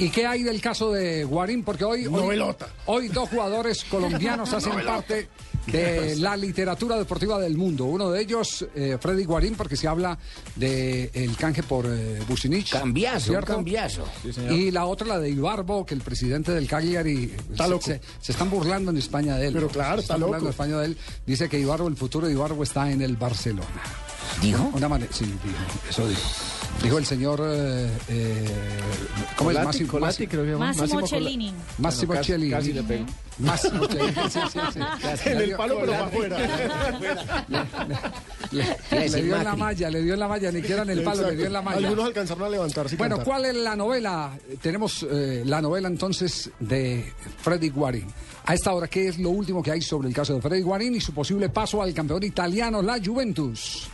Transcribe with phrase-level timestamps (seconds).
[0.00, 1.62] ¿Y qué hay del caso de Guarín?
[1.62, 2.68] Porque hoy, hoy, Novelota.
[2.86, 5.28] hoy dos jugadores colombianos hacen parte
[5.66, 7.84] de la literatura deportiva del mundo.
[7.84, 10.18] Uno de ellos, eh, Freddy Guarín, porque se habla
[10.56, 12.70] del el canje por eh, Bucinich.
[12.72, 13.54] Cambiazo, un ¿cierto?
[13.56, 14.04] cambiazo.
[14.50, 17.84] Y la otra, la de Ibarbo, que el presidente del Cagliari Está se, loco.
[17.84, 19.52] se- se están burlando en España de él.
[19.52, 19.72] Pero ¿no?
[19.72, 20.62] claro, Se está están burlando loco.
[20.62, 20.96] en España de él.
[21.26, 23.68] Dice que Ibarbo, el futuro de Ibarbo está en el Barcelona.
[24.40, 24.70] ¿Dijo?
[24.72, 26.20] Una manera, sí, dijo, eso dijo.
[26.82, 28.44] Dijo el señor, eh, eh,
[29.36, 29.56] ¿cómo es?
[29.56, 30.56] Colati, Máximo, Colati, creo que.
[30.56, 31.52] Máximo Cellini.
[31.78, 32.50] Máximo Cellini.
[32.50, 33.04] Casi le pego.
[33.38, 35.28] Máximo Cellini, sí, sí, sí.
[35.28, 36.38] En el palo, pero para afuera.
[38.50, 41.30] Le, dio en la malla, le dio en la malla, ni siquiera en el palo,
[41.30, 41.76] le dio en la malla.
[41.76, 43.32] Algunos alcanzaron a levantarse Bueno, cantar.
[43.32, 44.36] ¿cuál es la novela?
[44.60, 48.08] Tenemos eh, la novela entonces de Freddy Guarín.
[48.46, 50.96] A esta hora, ¿qué es lo último que hay sobre el caso de Freddy Guarín
[50.96, 53.88] y su posible paso al campeón italiano, la Juventus?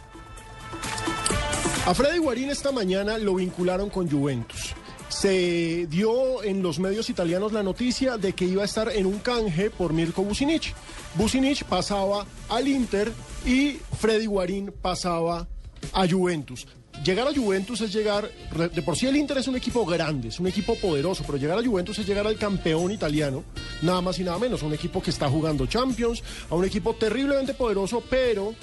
[1.86, 4.74] A Freddy Guarín esta mañana lo vincularon con Juventus.
[5.08, 9.20] Se dio en los medios italianos la noticia de que iba a estar en un
[9.20, 10.74] canje por Mirko Bucinich.
[11.14, 13.12] Bucinich pasaba al Inter
[13.44, 15.46] y Freddy Guarín pasaba
[15.92, 16.66] a Juventus.
[17.04, 18.28] Llegar a Juventus es llegar,
[18.74, 21.56] de por sí el Inter es un equipo grande, es un equipo poderoso, pero llegar
[21.56, 23.44] a Juventus es llegar al campeón italiano,
[23.82, 27.54] nada más y nada menos, un equipo que está jugando Champions, a un equipo terriblemente
[27.54, 28.54] poderoso, pero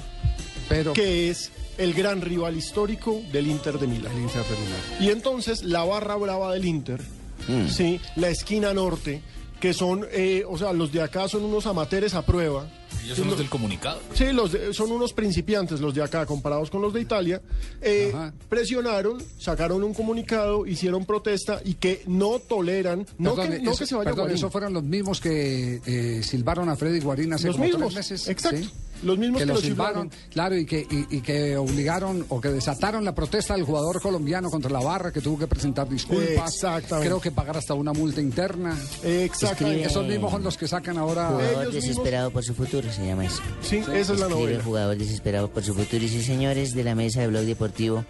[0.67, 4.11] Pero que es el gran rival histórico del Inter de Milán.
[4.13, 4.79] el Inter de Milán.
[5.01, 7.01] Y entonces la barra brava del Inter,
[7.47, 7.67] Mm.
[7.67, 9.21] sí, la esquina norte,
[9.59, 12.67] que son, eh, o sea, los de acá son unos amateurs a prueba.
[13.03, 13.99] Ellos son los del comunicado.
[14.13, 17.41] Sí, los de- son unos principiantes los de acá comparados con los de Italia.
[17.81, 18.13] Eh,
[18.49, 23.79] presionaron, sacaron un comunicado, hicieron protesta y que no toleran, no, Perdón, que, no eso-
[23.79, 24.37] que se vaya perdón, Guarín.
[24.37, 28.11] esos fueron los mismos que eh, silbaron a Freddy Guarín hace Los como mismos, tres
[28.11, 28.27] meses.
[28.29, 28.57] exacto.
[28.57, 28.69] ¿sí?
[29.03, 30.29] Los mismos que que lo lo silbaron, silbaron.
[30.31, 34.49] claro, y que, y, y que obligaron o que desataron la protesta del jugador colombiano
[34.49, 36.53] contra la barra, que tuvo que presentar disculpas.
[36.55, 37.07] Exactamente.
[37.09, 38.77] Creo que pagar hasta una multa interna.
[39.03, 39.85] Exactamente.
[39.85, 41.27] Esos mismos son los que sacan ahora.
[41.27, 43.41] Jugador Ellos mismos- desesperado por su futuro, se llama eso.
[43.61, 44.63] Sí, esa es la Escribe novela.
[44.63, 46.03] jugador desesperado por su futuro.
[46.03, 48.05] Y sí, señores de la mesa de Blog Deportivo,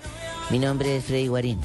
[0.50, 1.60] mi nombre es Freddy Guarín.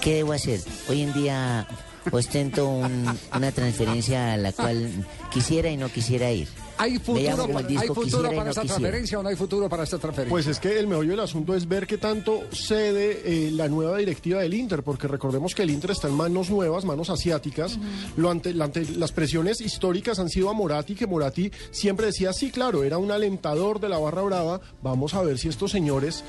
[0.00, 0.60] ¿Qué debo hacer?
[0.88, 1.66] Hoy en día
[2.10, 4.90] ostento un- una transferencia a la cual
[5.32, 6.48] quisiera y no quisiera ir.
[6.78, 8.66] ¿Hay Me futuro, para, disco, ¿hay futuro para no esta quisiera.
[8.80, 10.30] transferencia o no hay futuro para esta transferencia?
[10.30, 13.98] Pues es que el meollo del asunto es ver qué tanto cede eh, la nueva
[13.98, 17.78] directiva del Inter, porque recordemos que el Inter está en manos nuevas, manos asiáticas.
[18.16, 22.32] Lo ante, la- ante- las presiones históricas han sido a Moratti, que Moratti siempre decía,
[22.32, 24.60] sí, claro, era un alentador de la barra brava.
[24.82, 26.24] Vamos a ver si estos señores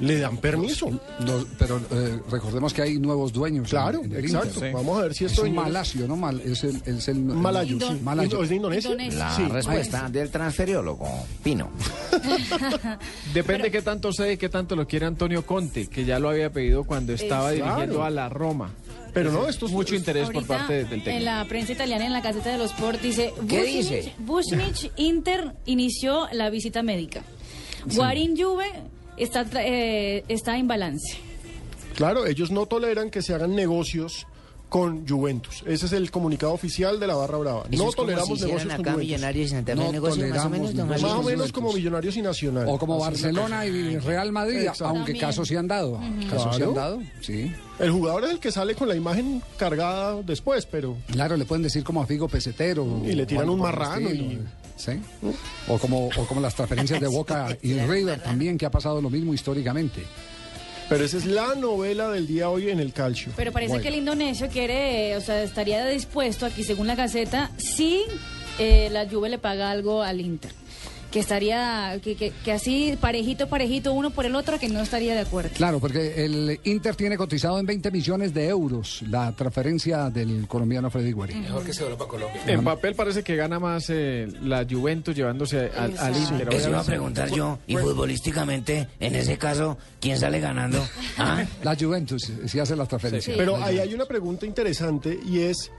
[0.00, 0.90] le dan permiso.
[0.90, 3.68] No, pero eh, recordemos que hay nuevos dueños.
[3.70, 4.60] Claro, en- en el exacto.
[4.72, 6.16] Vamos a ver si Es estos un malasio, ¿no?
[6.16, 8.00] Mal, es el, es el, Malayo, sí.
[8.02, 8.42] Malayo.
[8.42, 8.90] ¿Es de Indonesia?
[9.12, 9.44] La Sí.
[9.46, 11.08] respuesta del transferiólogo,
[11.42, 11.70] Pino.
[13.34, 16.50] Depende qué tanto sé y qué tanto lo quiere Antonio Conte, que ya lo había
[16.50, 18.70] pedido cuando estaba dirigiendo a la Roma.
[19.12, 21.10] Pero no, Ese- estos- mucho interés por parte del técnico.
[21.10, 23.32] En la prensa italiana, en la Gaceta de los Sport, dice...
[23.48, 24.12] ¿Qué Vucinic- dice?
[24.18, 27.22] Vucinic Inter inició la visita médica.
[27.94, 28.64] Guarín Juve
[29.16, 31.18] está, eh, está en balance.
[31.94, 34.26] Claro, ellos no toleran que se hagan negocios
[34.74, 35.62] con Juventus.
[35.68, 37.62] Ese es el comunicado oficial de la barra brava.
[37.70, 38.96] Eso No es como toleramos si negocios con.
[38.98, 41.02] Millonarios y Santa Fe No negocios más o toleramos menos, don negocios.
[41.02, 41.24] Más Javier.
[41.24, 42.64] o menos como Millonarios y Nacional.
[42.68, 44.86] O como Barcelona y Real Madrid, Exacto.
[44.86, 45.20] aunque También.
[45.28, 46.00] casos sí han dado.
[46.28, 46.68] Casos Claro.
[46.70, 47.52] han dado, sí.
[47.78, 51.62] El jugador es el que sale con la imagen cargada después, pero Claro, le pueden
[51.62, 52.84] decir como a Figo Pesetero.
[53.04, 54.40] Y le tiran un marrano y-
[54.76, 54.90] ¿Sí?
[55.68, 59.08] O como, o como las transferencias de Boca y River también, que ha pasado lo
[59.08, 60.02] mismo históricamente.
[60.88, 63.32] Pero esa es la novela del día hoy en el calcio.
[63.36, 63.82] Pero parece Bueno.
[63.82, 68.02] que el indonesio quiere, o sea, estaría dispuesto, aquí según la Gaceta, si
[68.58, 70.52] eh, la Juve le paga algo al Inter.
[71.14, 75.14] Que estaría, que, que, que así parejito, parejito, uno por el otro, que no estaría
[75.14, 75.50] de acuerdo.
[75.54, 80.90] Claro, porque el Inter tiene cotizado en 20 millones de euros la transferencia del colombiano
[80.90, 81.42] Freddy Guarín.
[81.42, 82.42] Mejor que se para Colombia.
[82.48, 86.48] En papel parece que gana más eh, la Juventus llevándose al, al Inter.
[86.52, 87.60] Eso iba a preguntar yo.
[87.68, 90.84] Y futbolísticamente, en ese caso, ¿quién sale ganando?
[91.16, 91.44] ¿Ah?
[91.62, 93.36] La Juventus, si hace las transferencias.
[93.36, 95.70] Pero ahí hay una pregunta interesante y es,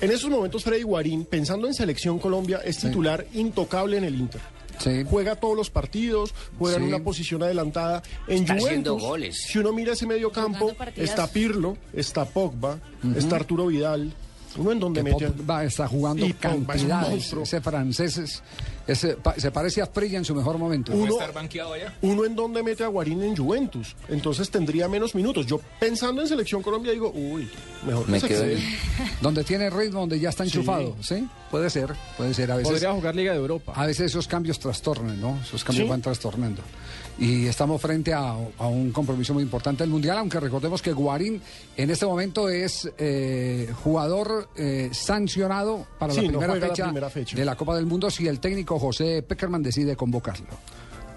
[0.00, 4.40] en esos momentos Freddy Guarín, pensando en Selección Colombia, es titular intocable en el Inter.
[4.78, 5.02] Sí.
[5.08, 8.02] Juega todos los partidos, juega en una posición adelantada.
[8.28, 9.42] En Está Juventus, goles.
[9.48, 12.78] si uno mira ese medio campo, está Pirlo, está Pogba,
[13.16, 14.12] está Arturo Vidal.
[14.56, 15.04] Uno en donde.
[15.04, 17.10] Pop va, está jugando Y es cantidades.
[17.10, 17.42] monstruo.
[17.44, 18.42] Ese francés es,
[18.86, 20.92] Es, pa- se parece a Prilla en su mejor momento.
[20.92, 21.94] ¿Va a Uno- estar banqueado allá?
[22.00, 25.44] Uno en donde mete a Guarín en Juventus, entonces tendría menos minutos.
[25.44, 27.50] Yo pensando en Selección Colombia digo, uy,
[27.86, 28.58] mejor que Me quedo quede.
[29.20, 30.96] Donde tiene ritmo, donde ya está enchufado.
[31.02, 32.50] Sí, puede ser, puede ser.
[32.50, 33.72] A veces, Podría jugar Liga de Europa.
[33.76, 35.38] a veces esos cambios trastornan, ¿no?
[35.42, 35.90] Esos cambios Sí.
[35.90, 36.62] van trastornando.
[37.18, 41.42] Y estamos frente a, a un compromiso muy importante del Mundial, aunque recordemos que Guarín
[41.76, 46.84] en este momento es eh, jugador eh, sancionado para Sí, la, no primera la fecha
[46.84, 47.36] primera fecha.
[47.36, 50.46] de la Copa del Mundo si el técnico José Peckerman decide convocarlo.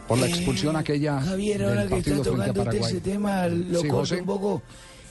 [0.07, 3.00] Por la expulsión aquella Eh, Javier, del ahora que está partido frente a tocando ese
[3.01, 4.19] tema, lo Sí, corto José.
[4.19, 4.62] un poco.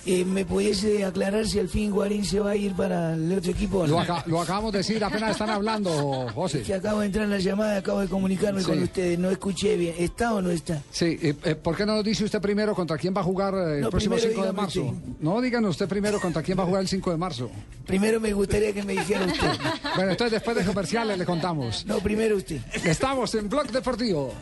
[0.07, 3.51] Eh, ¿Me pudiese aclarar si al fin Guarín se va a ir para el otro
[3.51, 3.79] equipo?
[3.81, 3.93] o no?
[3.95, 6.63] Lo, aca- lo acabamos de decir, apenas están hablando, José.
[6.63, 8.67] Que acabo de entrar en la llamada, acabo de comunicarme Sí.
[8.67, 9.95] con ustedes, no escuché bien.
[9.99, 10.83] ¿Está o no está?
[10.91, 13.53] Sí, eh, eh, ¿por qué no nos dice usted primero contra quién va a jugar
[13.55, 14.83] eh, el No, próximo primero 5 de marzo?
[14.85, 14.99] usted.
[15.21, 17.51] No, díganos usted primero contra quién va a jugar el 5 de marzo.
[17.87, 19.49] Primero me gustaría que me dijera usted.
[19.97, 21.85] Bueno, entonces después de comerciales le contamos.
[21.85, 22.59] No, primero usted.
[22.85, 24.33] Estamos en Blog Deportivo.